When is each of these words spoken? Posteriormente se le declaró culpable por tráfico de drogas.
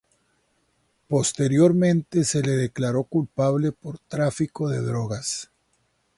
Posteriormente 1.07 2.23
se 2.23 2.41
le 2.41 2.53
declaró 2.53 3.03
culpable 3.03 3.71
por 3.71 3.99
tráfico 3.99 4.67
de 4.67 4.79
drogas. 4.81 5.51